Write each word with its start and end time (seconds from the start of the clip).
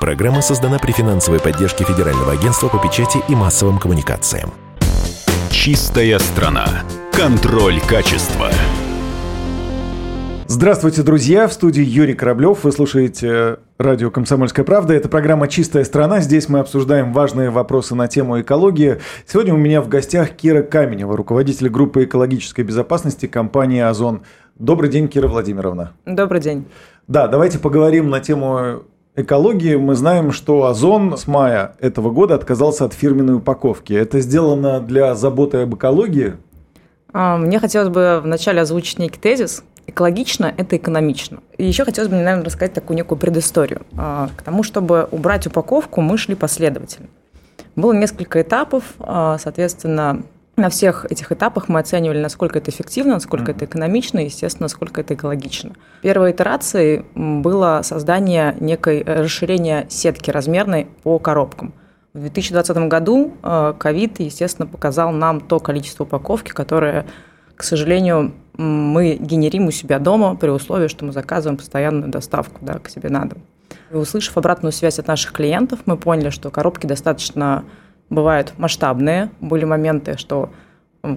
Программа 0.00 0.42
создана 0.42 0.78
при 0.78 0.92
финансовой 0.92 1.40
поддержке 1.40 1.84
Федерального 1.84 2.32
агентства 2.32 2.68
по 2.68 2.78
печати 2.78 3.18
и 3.30 3.34
массовым 3.34 3.78
коммуникациям. 3.78 4.50
Чистая 5.50 6.18
страна. 6.18 6.66
Контроль 7.12 7.80
качества. 7.80 8.50
Здравствуйте, 10.48 11.02
друзья! 11.02 11.48
В 11.48 11.52
студии 11.54 11.82
Юрий 11.82 12.12
Кораблев. 12.12 12.64
Вы 12.64 12.72
слушаете 12.72 13.56
радио 13.78 14.10
«Комсомольская 14.10 14.66
правда». 14.66 14.92
Это 14.92 15.08
программа 15.08 15.48
«Чистая 15.48 15.84
страна». 15.84 16.20
Здесь 16.20 16.50
мы 16.50 16.58
обсуждаем 16.58 17.14
важные 17.14 17.48
вопросы 17.48 17.94
на 17.94 18.06
тему 18.06 18.38
экологии. 18.42 18.98
Сегодня 19.26 19.54
у 19.54 19.56
меня 19.56 19.80
в 19.80 19.88
гостях 19.88 20.32
Кира 20.32 20.62
Каменева, 20.62 21.16
руководитель 21.16 21.70
группы 21.70 22.04
экологической 22.04 22.64
безопасности 22.64 23.26
компании 23.26 23.80
«Озон». 23.80 24.22
Добрый 24.56 24.90
день, 24.90 25.08
Кира 25.08 25.26
Владимировна. 25.26 25.94
Добрый 26.04 26.42
день. 26.42 26.66
Да, 27.08 27.28
давайте 27.28 27.58
поговорим 27.58 28.10
на 28.10 28.20
тему 28.20 28.84
экологии. 29.16 29.76
Мы 29.76 29.94
знаем, 29.94 30.32
что 30.32 30.66
Озон 30.66 31.16
с 31.16 31.26
мая 31.26 31.74
этого 31.80 32.10
года 32.10 32.34
отказался 32.34 32.84
от 32.84 32.92
фирменной 32.92 33.34
упаковки. 33.34 33.92
Это 33.92 34.20
сделано 34.20 34.80
для 34.80 35.14
заботы 35.14 35.58
об 35.58 35.74
экологии? 35.74 36.34
А, 37.12 37.36
мне 37.36 37.58
хотелось 37.58 37.88
бы 37.88 38.20
вначале 38.22 38.60
озвучить 38.60 38.98
некий 38.98 39.18
тезис– 39.18 39.64
экологично– 39.86 40.52
это 40.56 40.76
экономично. 40.76 41.38
И 41.56 41.64
еще 41.64 41.84
хотелось 41.84 42.10
бы, 42.10 42.16
наверное, 42.16 42.44
рассказать 42.44 42.72
такую 42.72 42.96
некую 42.96 43.18
предысторию. 43.18 43.82
А, 43.96 44.28
к 44.36 44.42
тому, 44.42 44.62
чтобы 44.62 45.08
убрать 45.10 45.46
упаковку, 45.46 46.00
мы 46.00 46.18
шли 46.18 46.34
последовательно. 46.34 47.08
Было 47.76 47.92
несколько 47.92 48.42
этапов, 48.42 48.84
а, 48.98 49.38
соответственно, 49.38 50.22
на 50.56 50.70
всех 50.70 51.04
этих 51.10 51.32
этапах 51.32 51.68
мы 51.68 51.80
оценивали, 51.80 52.18
насколько 52.18 52.58
это 52.58 52.70
эффективно, 52.70 53.14
насколько 53.14 53.50
это 53.52 53.66
экономично 53.66 54.20
и, 54.20 54.24
естественно, 54.24 54.64
насколько 54.64 55.02
это 55.02 55.14
экологично. 55.14 55.72
Первой 56.02 56.32
итерацией 56.32 57.04
было 57.14 57.80
создание 57.82 58.56
некой 58.58 59.00
э, 59.00 59.22
расширения 59.22 59.86
сетки 59.90 60.30
размерной 60.30 60.86
по 61.02 61.18
коробкам. 61.18 61.74
В 62.14 62.20
2020 62.20 62.76
году 62.88 63.34
э, 63.42 63.74
ковид, 63.78 64.18
естественно, 64.20 64.66
показал 64.66 65.12
нам 65.12 65.40
то 65.40 65.60
количество 65.60 66.04
упаковки, 66.04 66.50
которое, 66.52 67.06
к 67.54 67.62
сожалению, 67.62 68.32
мы 68.56 69.18
генерим 69.20 69.66
у 69.66 69.70
себя 69.70 69.98
дома 69.98 70.34
при 70.36 70.48
условии, 70.48 70.88
что 70.88 71.04
мы 71.04 71.12
заказываем 71.12 71.58
постоянную 71.58 72.10
доставку 72.10 72.64
да, 72.64 72.78
к 72.78 72.88
себе 72.88 73.10
на 73.10 73.26
дом. 73.26 73.42
И 73.90 73.94
услышав 73.94 74.38
обратную 74.38 74.72
связь 74.72 74.98
от 74.98 75.06
наших 75.06 75.32
клиентов, 75.32 75.80
мы 75.84 75.98
поняли, 75.98 76.30
что 76.30 76.50
коробки 76.50 76.86
достаточно 76.86 77.64
бывают 78.10 78.54
масштабные. 78.58 79.30
Были 79.40 79.64
моменты, 79.64 80.16
что 80.16 80.50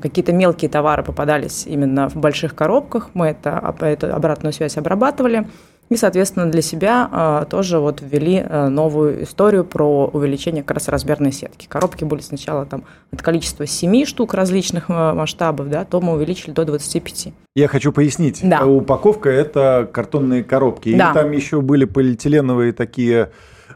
какие-то 0.01 0.33
мелкие 0.33 0.69
товары 0.69 1.03
попадались 1.03 1.65
именно 1.65 2.09
в 2.09 2.15
больших 2.15 2.55
коробках. 2.55 3.09
Мы 3.13 3.27
это, 3.27 3.75
эту 3.81 4.13
обратную 4.13 4.53
связь 4.53 4.77
обрабатывали. 4.77 5.47
И, 5.89 5.97
соответственно, 5.97 6.45
для 6.51 6.61
себя 6.61 7.09
э, 7.11 7.45
тоже 7.49 7.79
вот 7.79 8.01
ввели 8.01 8.45
э, 8.47 8.67
новую 8.67 9.23
историю 9.23 9.65
про 9.65 10.05
увеличение 10.05 10.61
как 10.61 10.75
раз 10.75 10.87
размерной 10.87 11.31
сетки. 11.31 11.65
Коробки 11.67 12.03
были 12.03 12.21
сначала 12.21 12.67
там 12.67 12.83
от 13.11 13.23
количества 13.23 13.65
7 13.65 14.05
штук 14.05 14.35
различных 14.35 14.85
э, 14.89 15.13
масштабов, 15.13 15.67
да, 15.69 15.85
то 15.85 15.99
мы 15.99 16.13
увеличили 16.13 16.51
до 16.51 16.63
25. 16.63 17.33
Я 17.55 17.67
хочу 17.67 17.91
пояснить. 17.91 18.39
Да. 18.43 18.67
Упаковка– 18.67 19.29
это 19.31 19.89
картонные 19.91 20.43
коробки. 20.43 20.95
Да. 20.95 21.07
Или 21.07 21.13
там 21.13 21.31
еще 21.31 21.61
были 21.61 21.85
полиэтиленовые 21.85 22.71
такие 22.73 23.23
а, 23.23 23.29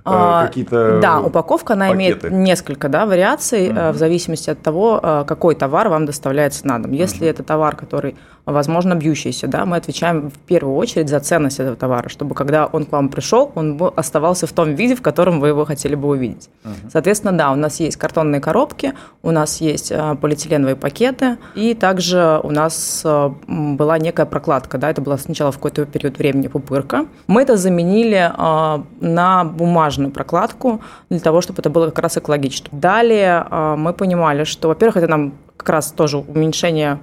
какие-то 0.04 1.00
Да, 1.02 1.22
упаковка, 1.22 1.74
она 1.74 1.90
пакеты. 1.90 2.28
имеет 2.28 2.32
несколько 2.32 2.90
да, 2.90 3.06
вариаций 3.06 3.70
угу. 3.70 3.92
в 3.92 3.98
зависимости 3.98 4.50
от 4.50 4.62
того, 4.62 5.24
какой 5.28 5.56
товар 5.56 5.90
вам 5.90 6.06
доставляется 6.06 6.68
на 6.68 6.80
дом. 6.80 6.92
Если 6.92 7.26
угу. 7.26 7.30
это 7.30 7.44
товар, 7.44 7.76
который 7.76 8.16
возможно, 8.46 8.96
бьющийся, 8.96 9.48
да, 9.48 9.66
мы 9.66 9.78
отвечаем 9.78 10.30
в 10.30 10.38
первую 10.38 10.76
очередь 10.76 11.10
за 11.10 11.20
ценность 11.20 11.60
этого 11.60 11.76
товара, 11.76 12.10
чтобы 12.10 12.36
когда 12.36 12.66
он 12.66 12.86
к 12.86 12.92
вам 12.92 13.10
пришел, 13.10 13.52
он 13.56 13.80
оставался 13.96 14.48
в 14.48 14.52
том 14.52 14.76
виде, 14.76 14.96
в 14.96 15.02
котором 15.02 15.40
вы 15.40 15.50
его 15.50 15.66
хотели 15.66 15.96
бы 15.96 16.10
увидеть. 16.10 16.50
Uh-huh. 16.64 16.92
Соответственно, 16.92 17.38
да, 17.38 17.52
у 17.52 17.56
нас 17.56 17.80
есть 17.80 17.98
картонные 17.98 18.42
коробки, 18.42 18.94
у 19.22 19.32
нас 19.32 19.62
есть 19.62 19.92
э, 19.92 20.16
полиэтиленовые 20.20 20.76
пакеты, 20.76 21.38
и 21.56 21.74
также 21.74 22.42
у 22.44 22.52
нас 22.52 23.02
э, 23.06 23.30
была 23.48 23.98
некая 23.98 24.26
прокладка, 24.26 24.78
да, 24.78 24.90
это 24.90 25.02
была 25.02 25.18
сначала 25.18 25.52
в 25.52 25.56
какой-то 25.56 25.86
период 25.86 26.18
времени 26.18 26.48
пупырка. 26.48 27.06
Мы 27.28 27.44
это 27.44 27.56
заменили 27.56 28.30
э, 28.30 28.84
на 29.00 29.44
бумажную 29.84 30.12
прокладку 30.12 30.82
для 31.10 31.20
того, 31.20 31.42
чтобы 31.42 31.60
это 31.60 31.70
было 31.70 31.88
как 31.88 32.00
раз 32.00 32.18
экологично. 32.18 32.70
Далее 32.72 33.46
мы 33.78 33.94
понимали, 33.94 34.46
что, 34.46 34.70
во-первых, 34.70 34.98
это 34.98 35.08
нам 35.08 35.34
как 35.58 35.70
раз 35.70 35.92
тоже 35.92 36.18
уменьшение 36.18 37.00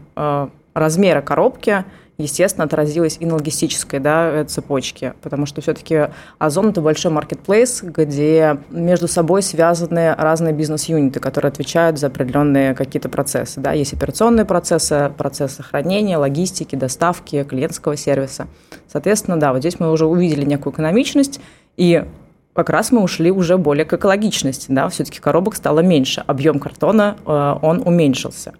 размера 0.73 1.21
коробки, 1.21 1.85
естественно, 2.17 2.65
отразилось 2.65 3.19
и 3.21 3.27
на 3.27 3.35
логистической 3.35 3.99
да, 3.99 4.45
цепочке, 4.45 5.15
потому 5.23 5.47
что 5.47 5.61
все-таки 5.61 6.09
Озон– 6.39 6.69
это 6.71 6.81
большой 6.81 7.11
маркетплейс, 7.13 7.83
где 7.83 8.59
между 8.71 9.09
собой 9.09 9.43
связаны 9.43 10.15
разные 10.15 10.55
бизнес-юниты, 10.55 11.21
которые 11.21 11.51
отвечают 11.51 11.99
за 11.99 12.07
определенные 12.07 12.75
какие-то 12.75 13.09
процессы. 13.09 13.61
Да. 13.61 13.73
Есть 13.73 13.93
операционные 13.95 14.45
процессы, 14.45 15.13
процессы 15.19 15.63
хранения, 15.63 16.19
логистики, 16.19 16.77
доставки, 16.77 17.45
клиентского 17.45 17.97
сервиса. 17.97 18.47
Соответственно, 18.87 19.39
да, 19.39 19.53
вот 19.53 19.61
здесь 19.61 19.81
мы 19.81 19.91
уже 19.91 20.07
увидели 20.07 20.45
некую 20.45 20.73
экономичность, 20.73 21.41
и 21.77 22.05
как 22.53 22.71
раз 22.71 22.93
мы 22.93 23.03
ушли 23.03 23.31
уже 23.31 23.57
более 23.59 23.85
к 23.85 23.93
экологичности. 23.93 24.67
Да. 24.69 24.89
Все-таки 24.89 25.21
коробок 25.21 25.55
стало 25.55 25.81
меньше, 25.81 26.23
объем 26.27 26.59
картона, 26.59 27.17
э, 27.25 27.55
он 27.63 27.83
уменьшился. 27.85 28.55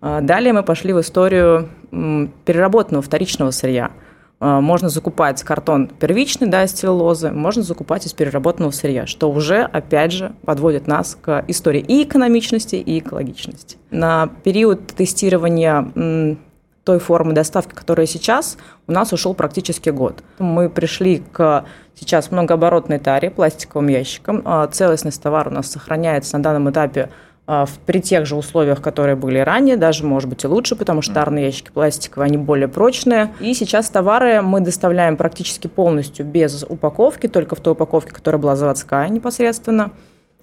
А, 0.00 0.20
далее 0.20 0.52
мы 0.52 0.62
пошли 0.62 0.92
в 0.92 1.00
историю 1.00 1.68
переработанного 1.90 3.02
вторичного 3.02 3.50
сырья. 3.52 3.92
А, 4.40 4.60
можно 4.60 4.88
закупать 4.88 5.42
картон 5.44 5.86
первичный, 5.86 6.48
да, 6.48 6.64
из 6.64 6.72
целлулозы, 6.72 7.30
можно 7.30 7.62
закупать 7.62 8.04
из 8.06 8.12
переработанного 8.12 8.72
сырья, 8.72 9.06
что 9.06 9.30
уже, 9.30 9.62
опять 9.62 10.12
же, 10.12 10.32
подводит 10.44 10.88
нас 10.88 11.16
к 11.20 11.44
истории 11.46 11.80
и 11.80 12.02
экономичности, 12.02 12.74
и 12.76 12.98
экологичности. 12.98 13.76
На 13.92 14.28
период 14.42 14.88
тестирования 14.88 16.38
той 16.84 16.98
формы 16.98 17.32
доставки, 17.32 17.74
которая 17.74 18.06
сейчас, 18.06 18.58
у 18.86 18.92
нас 18.92 19.12
ушел 19.12 19.34
практически 19.34 19.90
год. 19.90 20.22
Мы 20.38 20.68
пришли 20.68 21.22
к 21.32 21.64
сейчас 21.94 22.30
многооборотной 22.30 22.98
таре, 22.98 23.30
пластиковым 23.30 23.88
ящикам. 23.88 24.42
А, 24.44 24.66
целостность 24.66 25.22
товара 25.22 25.50
у 25.50 25.52
нас 25.52 25.70
сохраняется 25.70 26.36
на 26.36 26.42
данном 26.42 26.70
этапе 26.70 27.10
а, 27.46 27.66
при 27.86 28.00
тех 28.00 28.26
же 28.26 28.34
условиях, 28.34 28.80
которые 28.80 29.14
были 29.14 29.38
ранее, 29.38 29.76
даже, 29.76 30.04
может 30.04 30.28
быть, 30.28 30.42
и 30.42 30.48
лучше, 30.48 30.74
потому 30.74 31.02
что 31.02 31.14
тарные 31.14 31.46
ящики 31.46 31.70
пластиковые, 31.70 32.26
они 32.26 32.36
более 32.36 32.68
прочные. 32.68 33.32
И 33.38 33.54
сейчас 33.54 33.88
товары 33.88 34.42
мы 34.42 34.60
доставляем 34.60 35.16
практически 35.16 35.68
полностью 35.68 36.26
без 36.26 36.64
упаковки, 36.68 37.28
только 37.28 37.54
в 37.54 37.60
той 37.60 37.74
упаковке, 37.74 38.12
которая 38.12 38.40
была 38.40 38.56
заводская 38.56 39.08
непосредственно. 39.08 39.92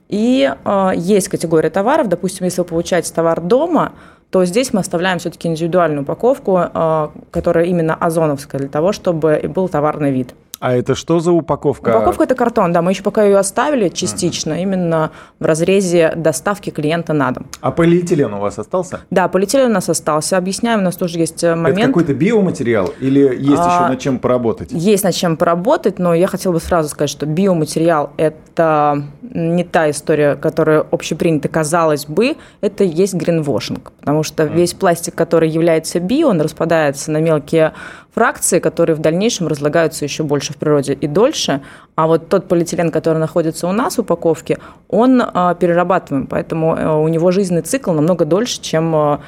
И 0.07 0.51
э, 0.65 0.91
есть 0.95 1.27
категория 1.29 1.69
товаров, 1.69 2.09
допустим, 2.09 2.45
если 2.45 2.61
вы 2.61 2.65
получаете 2.65 3.13
товар 3.13 3.41
дома, 3.41 3.93
то 4.29 4.45
здесь 4.45 4.73
мы 4.73 4.81
оставляем 4.81 5.19
все-таки 5.19 5.47
индивидуальную 5.47 6.03
упаковку, 6.03 6.59
э, 6.59 7.07
которая 7.31 7.65
именно 7.65 7.95
озоновская, 7.95 8.59
для 8.59 8.69
того, 8.69 8.91
чтобы 8.91 9.41
был 9.47 9.69
товарный 9.69 10.11
вид. 10.11 10.35
А 10.59 10.75
это 10.75 10.93
что 10.93 11.19
за 11.19 11.31
упаковка? 11.31 11.89
Упаковка 11.89 12.25
это 12.25 12.35
картон, 12.35 12.73
да. 12.73 12.81
Мы 12.81 12.91
еще 12.91 13.01
пока 13.01 13.23
ее 13.23 13.37
оставили 13.37 13.87
частично, 13.87 14.53
uh-huh. 14.53 14.61
именно 14.61 15.11
в 15.39 15.45
разрезе 15.45 16.13
доставки 16.15 16.69
клиента 16.69 17.13
на 17.13 17.31
дом. 17.31 17.45
А 17.61 17.71
полиэтилен 17.71 18.33
у 18.33 18.39
вас 18.39 18.59
остался? 18.59 19.01
Да, 19.09 19.29
полиэтилен 19.29 19.69
у 19.69 19.73
нас 19.73 19.87
остался. 19.89 20.37
Объясняем, 20.37 20.79
у 20.79 20.83
нас 20.83 20.97
тоже 20.97 21.17
есть 21.17 21.43
э, 21.45 21.55
момент. 21.55 21.79
Это 21.79 21.87
какой-то 21.87 22.13
биоматериал 22.13 22.93
или 22.99 23.19
есть 23.19 23.61
а, 23.61 23.83
еще 23.83 23.89
над 23.89 23.99
чем 23.99 24.19
поработать? 24.19 24.69
Есть 24.71 25.05
над 25.05 25.15
чем 25.15 25.37
поработать, 25.37 25.97
но 25.97 26.13
я 26.13 26.27
хотела 26.27 26.51
бы 26.51 26.59
сразу 26.59 26.89
сказать, 26.89 27.09
что 27.09 27.25
биоматериал 27.25 28.11
это 28.17 29.03
не 29.31 29.63
та 29.63 29.89
история, 29.89 30.35
которая 30.35 30.85
общепринята, 30.91 31.47
казалось 31.47 32.05
бы, 32.05 32.35
это 32.61 32.83
есть 32.83 33.13
гринвошинг, 33.13 33.91
потому 33.99 34.23
что 34.23 34.45
весь 34.45 34.73
пластик, 34.73 35.15
который 35.15 35.49
является 35.49 35.99
био, 35.99 36.27
он 36.27 36.41
распадается 36.41 37.11
на 37.11 37.19
мелкие 37.19 37.73
фракции, 38.13 38.59
которые 38.59 38.95
в 38.95 38.99
дальнейшем 38.99 39.47
разлагаются 39.47 40.03
еще 40.05 40.23
больше 40.23 40.53
в 40.53 40.57
природе 40.57 40.93
и 40.93 41.07
дольше. 41.07 41.61
А 41.95 42.07
вот 42.07 42.29
тот 42.29 42.47
полиэтилен, 42.47 42.91
который 42.91 43.19
находится 43.19 43.67
у 43.67 43.71
нас 43.71 43.97
в 43.97 44.01
упаковке, 44.01 44.57
он 44.87 45.21
а, 45.21 45.53
перерабатываем, 45.53 46.27
поэтому 46.27 46.75
э, 46.75 46.87
у 46.87 47.07
него 47.07 47.31
жизненный 47.31 47.61
цикл 47.61 47.91
намного 47.91 48.25
дольше, 48.25 48.61
чем 48.61 48.95
а, 48.95 49.21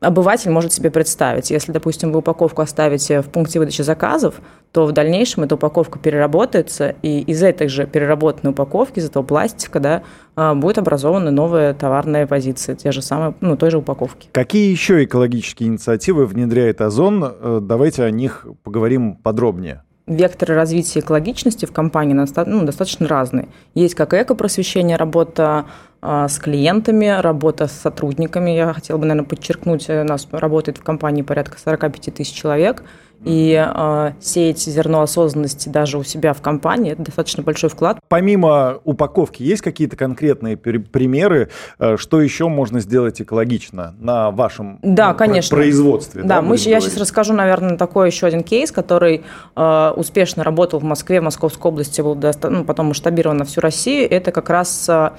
обыватель 0.00 0.50
может 0.50 0.72
себе 0.72 0.90
представить. 0.90 1.50
Если, 1.50 1.72
допустим, 1.72 2.12
вы 2.12 2.20
упаковку 2.20 2.62
оставите 2.62 3.20
в 3.20 3.26
пункте 3.26 3.58
выдачи 3.58 3.82
заказов, 3.82 4.40
то 4.72 4.86
в 4.86 4.92
дальнейшем 4.92 5.44
эта 5.44 5.54
упаковка 5.54 5.98
переработается, 5.98 6.94
и 7.02 7.20
из 7.20 7.42
этой 7.42 7.68
же 7.68 7.86
переработанной 7.86 8.52
упаковки, 8.52 8.98
из 8.98 9.06
этого 9.06 9.22
пластика, 9.22 9.80
да, 9.80 10.02
а, 10.36 10.54
будет 10.54 10.78
образованы 10.78 11.30
новые 11.30 11.74
товарные 11.74 12.26
позиции, 12.26 12.74
те 12.74 12.92
же 12.92 13.02
самые, 13.02 13.34
ну, 13.40 13.56
той 13.56 13.70
же 13.70 13.78
упаковки. 13.78 14.28
Какие 14.32 14.70
еще 14.70 15.04
экологические 15.04 15.68
инициативы 15.68 16.26
внедряет 16.26 16.80
Озон? 16.80 17.24
Э, 17.24 17.60
давайте 17.62 18.04
о 18.04 18.10
них 18.10 18.46
поговорим 18.62 19.16
подробнее 19.16 19.82
векторы 20.08 20.54
развития 20.54 21.00
экологичности 21.00 21.66
в 21.66 21.72
компании 21.72 22.14
ну, 22.14 22.64
достаточно 22.64 23.06
разные. 23.06 23.48
Есть 23.74 23.94
как 23.94 24.14
эко-просвещение, 24.14 24.96
работа 24.96 25.66
с 26.00 26.38
клиентами, 26.38 27.20
работа 27.20 27.66
с 27.66 27.72
сотрудниками. 27.72 28.50
Я 28.52 28.72
хотела 28.72 28.98
бы, 28.98 29.06
наверное, 29.06 29.28
подчеркнуть, 29.28 29.88
у 29.90 30.04
нас 30.04 30.28
работает 30.30 30.78
в 30.78 30.82
компании 30.82 31.22
порядка 31.22 31.58
45 31.58 32.14
тысяч 32.14 32.34
человек– 32.34 32.84
и 33.24 33.60
э, 33.66 34.12
сеять 34.20 34.60
зерно 34.60 35.02
осознанности 35.02 35.68
даже 35.68 35.98
у 35.98 36.04
себя 36.04 36.32
в 36.32 36.40
компании– 36.40 36.92
это 36.92 37.02
достаточно 37.02 37.42
большой 37.42 37.68
вклад. 37.68 37.98
Помимо 38.08 38.78
упаковки, 38.84 39.42
есть 39.42 39.62
какие-то 39.62 39.96
конкретные 39.96 40.56
примеры, 40.56 41.48
э, 41.78 41.96
что 41.96 42.20
еще 42.20 42.48
можно 42.48 42.80
сделать 42.80 43.20
экологично 43.20 43.94
на 43.98 44.30
вашем 44.30 44.78
да, 44.82 45.14
конечно. 45.14 45.56
производстве? 45.56 46.22
Да, 46.22 46.36
да 46.36 46.42
мы, 46.42 46.56
я 46.56 46.80
сейчас 46.80 46.96
расскажу, 46.96 47.32
наверное, 47.32 47.76
такой 47.76 48.08
еще 48.08 48.26
один 48.26 48.44
кейс, 48.44 48.70
который 48.70 49.24
э, 49.56 49.92
успешно 49.96 50.44
работал 50.44 50.78
в 50.78 50.84
Москве, 50.84 51.20
в 51.20 51.24
Московской 51.24 51.70
области, 51.70 52.00
был 52.00 52.14
доста- 52.14 52.50
ну, 52.50 52.64
потом 52.64 52.86
масштабирован 52.86 53.38
на 53.38 53.44
всю 53.44 53.60
Россию. 53.60 54.08
Это 54.08 54.30
как 54.30 54.48
раз 54.48 54.88
э, 54.88 55.10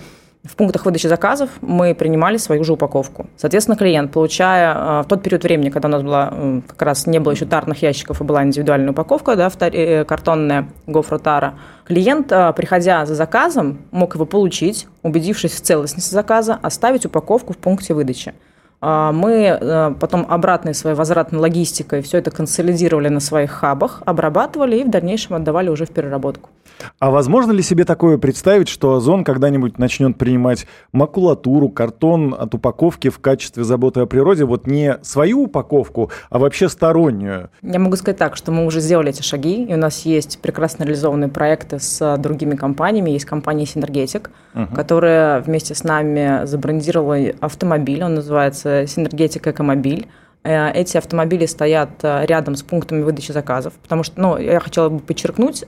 в 0.44 0.56
пунктах 0.56 0.86
выдачи 0.86 1.08
заказов 1.08 1.50
мы 1.62 1.94
принимали 1.94 2.38
свою 2.38 2.64
же 2.64 2.74
упаковку. 2.74 3.28
Соответственно, 3.36 3.76
клиент, 3.76 4.12
получая 4.12 4.74
э, 4.74 5.02
в 5.04 5.06
тот 5.08 5.22
период 5.22 5.44
времени, 5.44 5.70
когда 5.70 5.90
у 5.90 5.92
нас 5.92 6.02
была, 6.02 6.62
как 6.68 6.82
раз 6.82 7.08
не 7.08 7.20
было 7.20 7.34
еще 7.34 7.46
тарных 7.46 7.82
ящиков, 7.82 8.22
и 8.22 8.24
была 8.24 8.44
индивидуальная 8.44 8.92
упаковка, 8.92 9.36
да, 9.36 9.52
э, 9.60 10.06
картонная 10.06 10.70
гофра 10.88 11.18
тара, 11.18 11.56
клиент, 11.84 12.32
э, 12.32 12.54
приходя 12.54 13.06
за 13.06 13.16
заказом, 13.16 13.80
мог 13.92 14.16
его 14.16 14.26
получить, 14.26 14.88
убедившись 15.04 15.52
в 15.52 15.62
целостности 15.62 16.14
заказа, 16.14 16.58
оставить 16.62 17.06
упаковку 17.06 17.52
в 17.52 17.58
пункте 17.58 17.94
выдачи. 17.94 18.34
А, 18.82 19.12
мы 19.12 19.58
э, 19.60 19.94
потом 20.00 20.26
обратной 20.30 20.74
своей 20.74 20.96
возвратной 20.96 21.40
логистикой 21.40 22.02
все 22.02 22.20
это 22.20 22.32
консолидировали 22.32 23.10
на 23.10 23.20
своих 23.20 23.52
хабах, 23.52 24.02
обрабатывали 24.06 24.78
и 24.78 24.84
в 24.84 24.90
дальнейшем 24.90 25.36
отдавали 25.36 25.70
уже 25.70 25.86
в 25.86 25.92
переработку. 25.92 26.50
А 27.00 27.12
возможно 27.12 27.52
ли 27.52 27.62
себе 27.62 27.86
такое 27.86 28.18
представить, 28.18 28.68
что 28.68 28.96
Озон 28.96 29.24
когда-нибудь 29.24 29.78
начнет 29.78 30.18
принимать 30.18 30.68
макулатуру, 30.92 31.70
картон 31.70 32.36
от 32.38 32.54
упаковки 32.56 33.10
в 33.10 33.20
качестве 33.20 33.64
заботы 33.64 34.02
о 34.02 34.06
природе? 34.06 34.46
Вот 34.46 34.68
не 34.68 34.98
свою 35.02 35.44
упаковку, 35.44 36.12
а 36.30 36.40
вообще 36.40 36.70
стороннюю? 36.70 37.50
Я 37.62 37.80
могу 37.80 37.96
сказать 37.96 38.18
так, 38.18 38.36
что 38.36 38.52
мы 38.52 38.66
уже 38.66 38.80
сделали 38.80 39.10
эти 39.10 39.22
шаги, 39.22 39.64
и 39.66 39.74
у 39.74 39.78
нас 39.78 40.06
есть 40.06 40.40
прекрасно 40.42 40.84
реализованные 40.84 41.30
проекты 41.30 41.80
с 41.80 42.18
другими 42.18 42.56
компаниями. 42.56 43.12
Есть 43.12 43.26
компания 43.26 43.66
Синергетик, 43.66 44.32
угу. 44.54 44.76
которая 44.76 45.42
вместе 45.42 45.76
с 45.76 45.84
нами 45.84 46.46
забрендировала 46.46 47.18
автомобиль, 47.40 48.04
он 48.04 48.16
называется 48.16 48.40
называется 48.40 48.88
Синергетик 48.88 49.48
Экомобиль. 49.48 50.08
Э, 50.44 50.72
эти 50.72 50.98
автомобили 50.98 51.46
стоят 51.46 51.90
э, 52.04 52.26
рядом 52.26 52.56
с 52.56 52.64
пунктами 52.64 53.02
выдачи 53.02 53.32
заказов, 53.32 53.74
потому 53.74 54.04
что, 54.04 54.20
ну, 54.22 54.38
я 54.38 54.60
хотела 54.60 54.90
бы 54.90 55.00
подчеркнуть, 55.00 55.66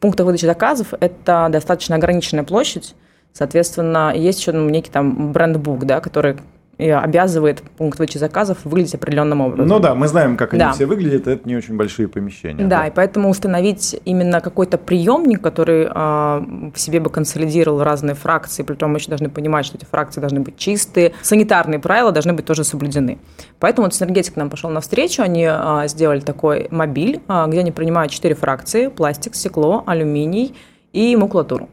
пункты 0.00 0.24
выдачи 0.24 0.46
заказов– 0.46 0.94
это 1.00 1.48
достаточно 1.50 1.96
ограниченная 1.96 2.44
площадь, 2.44 2.94
соответственно, 3.32 4.12
есть 4.14 4.40
еще 4.40 4.52
ну, 4.52 4.68
некий 4.70 4.90
там 4.90 5.32
брендбук, 5.32 5.84
да, 5.84 6.00
который 6.00 6.38
обязывает 6.82 7.62
пункт 7.76 7.98
выдачи 7.98 8.18
заказов 8.18 8.58
выглядеть 8.64 8.94
определенным 8.94 9.40
образом. 9.40 9.68
Ну 9.68 9.78
да, 9.78 9.94
мы 9.94 10.08
знаем, 10.08 10.36
как 10.36 10.54
они 10.54 10.60
да. 10.60 10.72
все 10.72 10.86
выглядят, 10.86 11.26
это 11.26 11.48
не 11.48 11.56
очень 11.56 11.76
большие 11.76 12.08
помещения. 12.08 12.64
Да, 12.64 12.80
да. 12.80 12.86
и 12.88 12.90
поэтому 12.90 13.28
установить 13.28 13.96
именно 14.04 14.40
какой-то 14.40 14.78
приемник, 14.78 15.40
который 15.40 15.84
э, 15.84 15.90
в 15.94 16.76
себе 16.76 17.00
бы 17.00 17.10
консолидировал 17.10 17.82
разные 17.82 18.14
фракции, 18.14 18.62
при 18.62 18.74
том 18.74 18.92
мы 18.92 18.98
еще 18.98 19.08
должны 19.08 19.28
понимать, 19.28 19.66
что 19.66 19.76
эти 19.76 19.84
фракции 19.84 20.20
должны 20.20 20.40
быть 20.40 20.56
чистые, 20.56 21.12
санитарные 21.22 21.78
правила 21.78 22.12
должны 22.12 22.32
быть 22.32 22.44
тоже 22.44 22.64
соблюдены. 22.64 23.18
Поэтому 23.60 23.86
вот 23.86 23.94
Синергетик 23.94 24.36
нам 24.36 24.50
пошел 24.50 24.70
навстречу, 24.70 25.22
они 25.22 25.46
э, 25.48 25.82
сделали 25.86 26.20
такой 26.20 26.68
мобиль, 26.70 27.20
э, 27.28 27.44
где 27.48 27.60
они 27.60 27.72
принимают 27.72 28.12
четыре 28.12 28.34
фракции, 28.34 28.88
пластик, 28.88 29.34
стекло, 29.34 29.84
алюминий 29.86 30.54
и 30.92 31.16
макулатуру. 31.16 31.68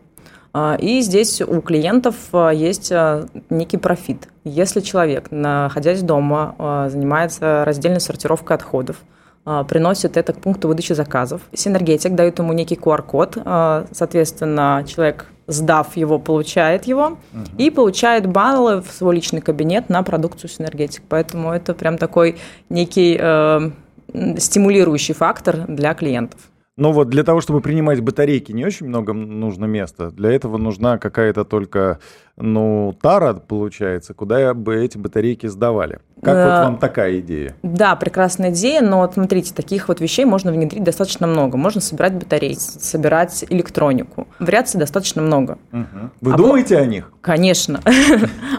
А, 0.53 0.75
и 0.80 1.01
здесь 1.01 1.42
у 1.42 1.62
клиентов 1.62 2.15
а, 2.33 2.50
есть 2.50 2.92
а, 2.92 3.25
некий 3.50 3.77
профит. 3.77 4.27
Если 4.44 4.81
человек, 4.81 5.27
находясь 5.31 6.01
дома, 6.01 6.56
занимается 6.89 7.63
раздельной 7.63 8.00
сортировкой 8.00 8.57
отходов, 8.57 8.98
приносит 9.44 10.18
это 10.18 10.33
к 10.33 10.39
пункту 10.39 10.68
выдачи 10.68 10.94
заказов. 10.94 11.42
Синергетик 11.53 12.15
дает 12.15 12.39
ему 12.39 12.53
некий 12.53 12.75
QR-код, 12.75 13.38
соответственно, 13.92 14.83
человек, 14.88 15.27
сдав 15.45 15.95
его, 15.95 16.18
получает 16.18 16.86
его 16.86 17.18
угу. 17.33 17.44
и 17.57 17.69
получает 17.69 18.25
баллы 18.25 18.81
в 18.81 18.92
свой 18.92 19.15
личный 19.15 19.42
кабинет 19.42 19.89
на 19.89 20.01
продукцию 20.01 20.50
Синергетик. 20.50 21.03
Поэтому 21.07 21.51
это 21.51 21.75
прям 21.75 22.00
такой 22.00 22.38
некий 22.69 23.18
э, 23.19 23.71
стимулирующий 24.38 25.13
фактор 25.13 25.65
для 25.68 25.94
клиентов. 25.94 26.50
Но 26.78 26.94
вот 26.94 27.10
для 27.10 27.24
того, 27.24 27.42
чтобы 27.42 27.60
принимать 27.60 28.00
батарейки, 28.00 28.54
не 28.54 28.66
очень 28.66 28.88
много 28.88 29.12
нужно 29.12 29.66
места. 29.66 30.10
Для 30.12 30.32
этого 30.32 30.58
нужна 30.58 30.98
какая-то 30.98 31.44
только, 31.44 32.00
ну, 32.38 32.98
тара, 33.02 33.34
получается, 33.34 34.14
куда 34.14 34.54
бы 34.54 34.78
эти 34.78 34.98
батарейки 34.98 35.48
сдавали. 35.48 36.00
Как 36.24 36.36
вот 36.36 36.54
э, 36.54 36.64
вам 36.64 36.78
такая 36.78 37.20
идея? 37.20 37.56
Да, 37.62 37.96
прекрасная 37.98 38.52
идея, 38.52 38.82
но 38.82 39.00
вот 39.00 39.16
смотрите, 39.16 39.54
таких 39.54 39.90
вот 39.90 40.00
вещей 40.00 40.24
можно 40.24 40.54
внедрить 40.54 40.84
достаточно 40.84 41.28
много. 41.28 41.58
Можно 41.58 41.82
собирать 41.82 42.14
батареи, 42.14 42.54
собирать 42.54 43.44
электронику. 43.50 44.28
Вариаций 44.40 44.80
достаточно 44.80 45.22
много. 45.22 45.58
Угу. 45.74 46.10
Вы 46.22 46.34
а 46.34 46.38
думаете 46.38 46.78
о 46.78 46.86
них? 46.86 47.12
Конечно. 47.22 47.82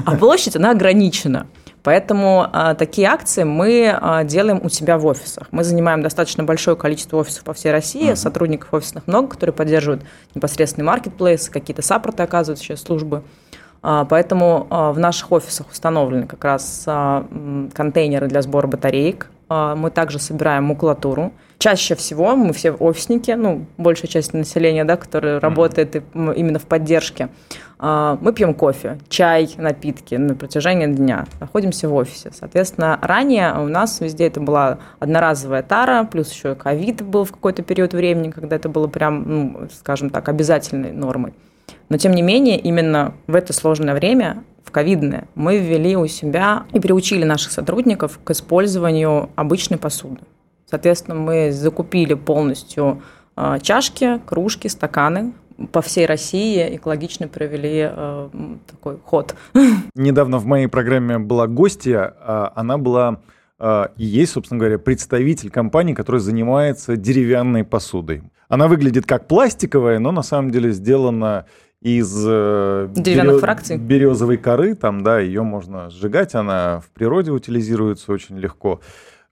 А 0.05 0.17
площадь, 0.17 0.57
она 0.57 0.73
ограничена. 0.73 1.47
Поэтому 1.83 2.47
а, 2.53 2.75
такие 2.75 3.09
акции 3.09 3.43
мы 3.43 3.93
а, 3.93 4.25
делаем 4.25 4.61
у 4.63 4.69
себя 4.69 4.99
в 4.99 5.07
офисах. 5.07 5.49
Мы 5.51 5.65
занимаем 5.65 6.03
достаточно 6.03 6.45
большое 6.45 6.77
количество 6.77 7.17
офисов 7.17 7.45
по 7.45 7.53
всей 7.53 7.73
России, 7.73 8.13
uh-huh. 8.13 8.17
сотрудников 8.17 8.73
офисных 8.73 9.07
много, 9.07 9.29
которые 9.29 9.53
поддерживают 9.55 10.03
непосредственный 10.35 10.87
маркетплейс, 10.87 11.49
какие-то 11.49 11.83
саппорты 11.83 12.23
оказывают 12.23 12.61
сейчас 12.61 12.83
службы. 12.83 13.23
А, 13.83 14.05
поэтому 14.05 14.69
а, 14.71 14.93
в 14.93 14.99
наших 14.99 15.33
офисах 15.33 15.71
установлены 15.71 16.27
как 16.27 16.45
раз 16.45 16.85
а, 16.87 17.27
контейнеры 17.75 18.29
для 18.29 18.43
сбора 18.43 18.67
батареек. 18.67 19.29
Мы 19.49 19.91
также 19.91 20.19
собираем 20.19 20.65
макулатуру. 20.65 21.35
Чаще 21.63 21.95
всего 21.95 22.35
мы 22.35 22.53
все 22.53 22.73
офисники, 22.73 23.31
ну, 23.31 23.67
большая 23.79 24.09
часть 24.11 24.35
населения, 24.35 24.85
да, 24.85 24.97
которая 24.97 25.37
mm-hmm. 25.37 25.41
работает 25.41 26.03
именно 26.13 26.59
в 26.59 26.65
поддержке, 26.65 27.29
а, 27.79 28.19
мы 28.21 28.33
пьем 28.33 28.53
кофе, 28.53 28.99
чай, 29.09 29.49
напитки 29.57 30.17
на 30.17 30.35
протяжении 30.35 30.87
дня, 30.87 31.25
находимся 31.39 31.89
в 31.89 31.95
офисе. 31.95 32.33
Соответственно, 32.35 32.99
ранее 33.01 33.55
у 33.61 33.69
нас 33.69 34.01
везде 34.01 34.27
это 34.27 34.41
была 34.41 34.81
одноразовая 34.99 35.63
тара, 35.63 36.03
плюс 36.03 36.33
еще 36.33 36.57
ковид 36.57 37.01
был 37.03 37.25
в 37.25 37.31
какой-то 37.31 37.63
период 37.63 37.95
времени, 37.95 38.33
когда 38.33 38.57
это 38.57 38.69
было 38.69 38.89
прям, 38.89 39.23
ну, 39.25 39.69
скажем 39.73 40.11
так, 40.11 40.29
обязательной 40.29 40.91
нормой. 40.91 41.33
Но, 41.91 41.97
тем 41.97 42.11
не 42.11 42.23
менее, 42.23 42.59
именно 42.59 43.15
в 43.29 43.37
это 43.37 43.53
сложное 43.53 43.95
время, 43.95 44.43
в 44.65 44.73
ковидное, 44.73 45.29
мы 45.37 45.59
ввели 45.59 45.97
у 45.97 46.09
себя 46.09 46.65
и 46.73 46.81
приучили 46.81 47.23
наших 47.23 47.53
сотрудников 47.53 48.19
к 48.25 48.33
использованию 48.33 49.31
обычной 49.37 49.79
посуды. 49.79 50.23
Соответственно, 50.73 51.17
мы 51.17 51.53
закупили 51.53 52.15
полностью 52.15 53.03
а, 53.37 53.59
чашки, 53.59 54.19
кружки, 54.25 54.69
стаканы 54.69 55.35
по 55.71 55.83
всей 55.83 56.07
России 56.07 56.77
экологично 56.77 57.29
провели 57.29 57.91
э, 57.93 58.29
такой 58.67 58.97
ход. 59.05 59.37
Недавно 59.95 60.39
в 60.39 60.47
моей 60.47 60.69
программе 60.69 61.19
была 61.19 61.47
гостья, 61.47 62.15
а 62.21 62.53
она 62.57 62.79
была 62.79 63.21
э, 63.59 63.89
и 63.99 64.05
есть, 64.07 64.33
собственно 64.33 64.61
говоря, 64.61 64.79
представитель 64.79 65.51
компании, 65.51 65.93
которая 65.93 66.23
занимается 66.23 66.97
деревянной 66.97 67.65
посудой. 67.65 68.23
Она 68.49 68.67
выглядит 68.67 69.05
как 69.05 69.29
пластиковая, 69.29 69.99
но 69.99 70.11
на 70.11 70.23
самом 70.23 70.51
деле 70.51 70.73
сделана 70.73 71.45
из 71.83 72.11
э, 72.27 72.89
деревянных 72.95 73.33
берез... 73.35 73.41
фракций. 73.43 73.77
березовой 73.77 74.39
коры, 74.39 74.75
там, 74.75 75.03
да, 75.03 75.21
ее 75.21 75.43
можно 75.43 75.91
сжигать, 75.91 76.35
она 76.35 76.81
в 76.81 76.89
природе 76.95 77.31
утилизируется 77.31 78.11
очень 78.11 78.39
легко. 78.39 78.81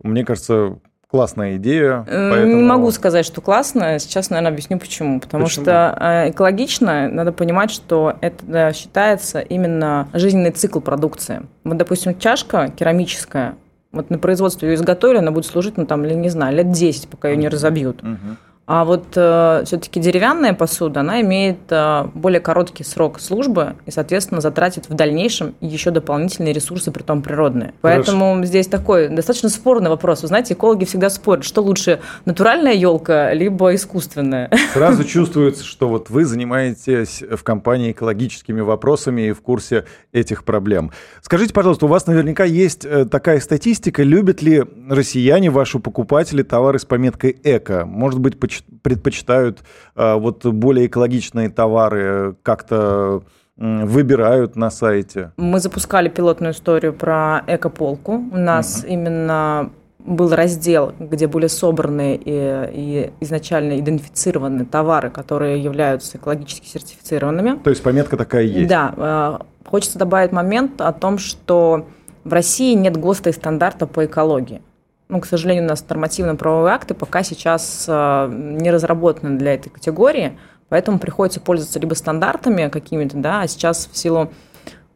Мне 0.03 0.25
кажется, 0.25 0.79
классная 1.11 1.57
идея. 1.57 2.05
Поэтому... 2.07 2.57
Не 2.57 2.63
могу 2.63 2.91
сказать, 2.91 3.27
что 3.27 3.41
классная. 3.41 3.99
Сейчас, 3.99 4.31
наверное, 4.31 4.53
объясню 4.53 4.79
почему. 4.79 5.21
Потому 5.21 5.45
почему? 5.45 5.65
что 5.65 5.97
э, 6.01 6.31
экологично 6.31 7.09
надо 7.09 7.33
понимать, 7.33 7.71
что 7.71 8.15
это 8.21 8.73
считается 8.75 9.41
именно 9.41 10.09
жизненный 10.13 10.53
цикл 10.53 10.81
продукции. 10.81 11.43
Вот, 11.65 11.77
допустим, 11.77 12.19
чашка 12.19 12.69
керамическая, 12.69 13.57
вот 13.93 14.11
на 14.11 14.19
производстве 14.19 14.69
ее 14.69 14.75
изготовили, 14.77 15.19
она 15.19 15.33
будет 15.33 15.47
служить, 15.47 15.77
ну, 15.77 15.85
там, 15.85 16.05
или 16.05 16.15
не 16.15 16.29
знаю, 16.29 16.57
лет 16.57 16.71
10, 16.71 17.09
пока 17.09 17.29
ее 17.29 17.37
не 17.37 17.49
разобьют. 17.49 18.03
Uh-huh. 18.03 18.37
А 18.73 18.85
вот 18.85 19.15
э, 19.17 19.65
все-таки 19.67 19.99
деревянная 19.99 20.55
посуда, 20.55 21.01
она 21.01 21.23
имеет 21.23 21.59
э, 21.71 22.05
более 22.15 22.39
короткий 22.39 22.85
срок 22.85 23.19
службы 23.19 23.75
и, 23.85 23.91
соответственно, 23.91 24.41
затратит 24.41 24.89
в 24.89 24.95
дальнейшем 24.95 25.57
еще 25.61 25.91
дополнительные 25.91 26.53
ресурсы, 26.53 26.93
при 26.93 27.03
том 27.03 27.21
природные. 27.21 27.75
Хорошо. 27.83 28.13
Поэтому 28.13 28.45
здесь 28.45 28.69
такой 28.69 29.09
достаточно 29.09 29.49
спорный 29.49 29.91
вопрос. 29.91 30.23
Вы 30.23 30.29
знаете, 30.29 30.55
экологи 30.55 30.85
всегда 30.85 31.11
спорят, 31.11 31.43
что 31.43 31.63
лучше, 31.63 31.99
натуральная 32.27 32.75
елка 32.75 33.35
либо 33.35 33.75
искусственная. 33.75 34.49
Сразу 34.73 35.03
чувствуется, 35.03 35.65
что 35.65 35.89
вот 35.89 36.09
вы 36.09 36.25
занимаетесь 36.25 37.25
в 37.29 37.43
компании 37.43 37.91
экологическими 37.91 38.61
вопросами 38.61 39.23
и 39.23 39.33
в 39.33 39.41
курсе 39.41 39.85
этих 40.13 40.45
проблем. 40.45 40.93
Скажите, 41.23 41.53
пожалуйста, 41.53 41.87
у 41.87 41.89
вас 41.89 42.07
наверняка 42.07 42.45
есть 42.45 42.85
э, 42.85 43.05
такая 43.05 43.41
статистика, 43.41 44.05
любят 44.05 44.43
ли 44.43 44.63
россияне, 44.89 45.51
ваши 45.51 45.81
покупатели, 45.81 46.45
товары 46.45 46.79
с 46.79 46.85
пометкой 46.85 47.37
«эко»? 47.43 47.85
Может 47.85 48.21
быть, 48.21 48.39
предпочитают 48.83 49.63
э, 49.97 50.15
вот 50.15 50.47
более 50.47 50.87
экологичные 50.87 51.51
товары 51.51 52.37
как-то 52.43 53.23
выбирают 53.57 54.57
на 54.57 54.71
сайте? 54.71 55.33
Мы 55.37 55.61
запускали 55.61 56.09
пилотную 56.09 56.53
историю 56.53 56.95
про 56.95 57.43
экополку. 57.47 58.15
У 58.15 58.37
нас 58.37 58.81
угу. 58.81 58.93
именно 58.93 59.71
был 59.99 60.35
раздел, 60.35 60.95
где 60.99 61.27
были 61.27 61.47
собраны 61.47 62.17
и, 62.17 62.71
и 62.73 63.13
изначально 63.21 63.79
идентифицированы 63.79 64.65
товары, 64.65 65.11
которые 65.11 65.63
являются 65.63 66.17
экологически 66.17 66.67
сертифицированными. 66.67 67.59
То 67.63 67.71
есть 67.71 67.83
пометка 67.83 68.17
такая 68.17 68.45
есть? 68.45 68.69
Да. 68.69 68.95
Э, 68.97 69.69
хочется 69.69 69.99
добавить 69.99 70.33
момент 70.33 70.81
о 70.81 70.93
том, 70.93 71.19
что 71.19 71.87
в 72.25 72.33
России 72.33 72.75
нет 72.75 72.97
ГОСТа 72.97 73.31
и 73.31 73.33
стандарта 73.33 73.87
по 73.87 74.05
экологии. 74.05 74.63
Ну, 75.11 75.21
к 75.21 75.27
сожалению, 75.27 75.65
у 75.65 75.69
нас 75.69 75.85
нормативно-правовые 75.89 76.73
акты 76.73 76.95
пока 76.95 77.25
сейчас 77.25 77.85
э, 77.89 78.31
не 78.33 78.71
разработаны 78.71 79.37
для 79.37 79.55
этой 79.55 79.69
категории, 79.69 80.39
поэтому 80.69 81.01
приходится 81.01 81.41
пользоваться 81.41 81.81
либо 81.81 81.95
стандартами 81.95 82.69
какими-то, 82.69 83.17
да, 83.17 83.41
а 83.43 83.49
сейчас 83.49 83.89
в 83.91 83.97
силу 83.99 84.31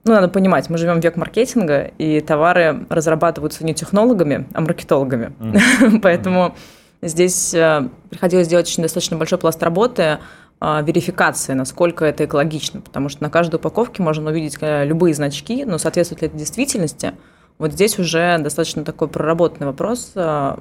ну, 0.04 0.12
надо 0.12 0.28
понимать, 0.28 0.70
мы 0.70 0.78
живем 0.78 1.00
в 1.00 1.04
век 1.04 1.16
маркетинга, 1.16 1.90
и 1.98 2.20
товары 2.20 2.86
разрабатываются 2.90 3.64
не 3.64 3.74
технологами, 3.74 4.46
а 4.54 4.60
маркетологами. 4.60 5.32
Mm-hmm. 5.40 6.00
Поэтому 6.02 6.54
здесь 7.02 7.52
э, 7.52 7.88
приходилось 8.08 8.46
делать 8.46 8.68
очень 8.68 8.84
достаточно 8.84 9.16
большой 9.16 9.38
пласт 9.38 9.60
работы 9.64 10.18
э, 10.60 10.82
верификации, 10.84 11.54
насколько 11.54 12.04
это 12.04 12.26
экологично, 12.26 12.82
потому 12.82 13.08
что 13.08 13.24
на 13.24 13.30
каждой 13.30 13.56
упаковке 13.56 14.00
можно 14.00 14.30
увидеть 14.30 14.58
любые 14.60 15.12
значки, 15.14 15.64
но 15.64 15.78
соответствует 15.78 16.22
ли 16.22 16.28
это 16.28 16.36
действительности, 16.36 17.14
вот 17.58 17.72
здесь 17.72 17.98
уже 17.98 18.38
достаточно 18.38 18.84
такой 18.84 19.08
проработанный 19.08 19.66
вопрос. 19.66 20.12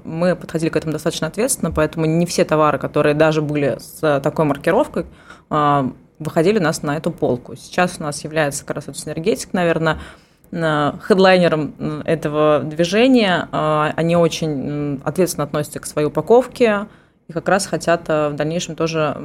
Мы 0.03 0.35
подходили 0.35 0.69
к 0.69 0.75
этому 0.75 0.93
достаточно 0.93 1.27
ответственно, 1.27 1.71
поэтому 1.71 2.05
не 2.05 2.25
все 2.25 2.45
товары, 2.45 2.77
которые 2.77 3.15
даже 3.15 3.41
были 3.41 3.77
с 3.79 4.19
такой 4.21 4.45
маркировкой, 4.45 5.05
выходили 5.49 6.59
у 6.59 6.61
нас 6.61 6.83
на 6.83 6.95
эту 6.95 7.11
полку. 7.11 7.55
Сейчас 7.55 7.95
у 7.99 8.03
нас 8.03 8.23
является 8.23 8.63
как 8.63 8.75
раз 8.75 8.87
вот 8.87 8.97
синергетик, 8.97 9.53
наверное, 9.53 9.99
хедлайнером 10.51 12.03
этого 12.05 12.61
движения. 12.63 13.47
Они 13.51 14.15
очень 14.15 15.01
ответственно 15.03 15.45
относятся 15.45 15.79
к 15.79 15.87
своей 15.87 16.07
упаковке 16.07 16.87
и 17.27 17.33
как 17.33 17.49
раз 17.49 17.65
хотят 17.65 18.07
в 18.07 18.33
дальнейшем 18.33 18.75
тоже 18.75 19.17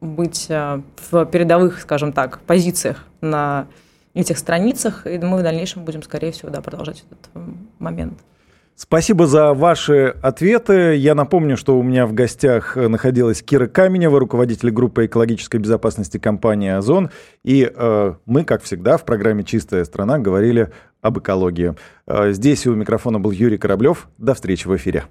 быть 0.00 0.48
в 0.48 1.26
передовых, 1.26 1.80
скажем 1.80 2.12
так, 2.12 2.38
позициях 2.40 3.04
на 3.20 3.66
этих 4.14 4.38
страницах, 4.38 5.06
и 5.06 5.18
мы 5.18 5.38
в 5.38 5.42
дальнейшем 5.42 5.84
будем, 5.84 6.02
скорее 6.02 6.32
всего, 6.32 6.50
да, 6.50 6.60
продолжать 6.60 7.04
этот 7.10 7.30
момент. 7.78 8.18
Спасибо 8.74 9.26
за 9.26 9.52
ваши 9.52 10.14
ответы. 10.22 10.96
Я 10.96 11.14
напомню, 11.14 11.56
что 11.56 11.78
у 11.78 11.82
меня 11.82 12.06
в 12.06 12.14
гостях 12.14 12.74
находилась 12.74 13.42
Кира 13.42 13.66
Каменева, 13.66 14.18
руководитель 14.18 14.70
группы 14.70 15.06
экологической 15.06 15.58
безопасности 15.58 16.18
компании 16.18 16.70
«Озон». 16.70 17.10
И 17.44 17.70
э, 17.72 18.14
мы, 18.24 18.44
как 18.44 18.62
всегда, 18.62 18.96
в 18.96 19.04
программе 19.04 19.44
«Чистая 19.44 19.84
страна» 19.84 20.18
говорили 20.18 20.72
об 21.02 21.18
экологии. 21.18 21.74
Э, 22.06 22.32
здесь 22.32 22.66
у 22.66 22.74
микрофона 22.74 23.20
был 23.20 23.30
Юрий 23.30 23.58
Кораблев. 23.58 24.08
До 24.18 24.34
встречи 24.34 24.66
в 24.66 24.74
эфире. 24.76 25.04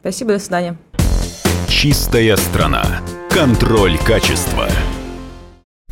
Спасибо, 0.00 0.32
до 0.32 0.38
свидания. 0.38 0.76
«Чистая 1.68 2.36
страна». 2.36 2.82
Контроль 3.30 3.98
качества. 3.98 4.66